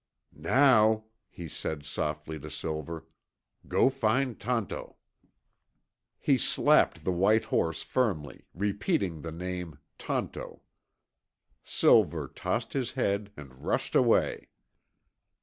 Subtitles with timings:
[0.33, 3.05] "Now," he said softly to Silver,
[3.67, 4.95] "go find Tonto."
[6.17, 10.61] He slapped the white horse firmly, repeating the name "Tonto."
[11.63, 14.47] Silver tossed his head and rushed away.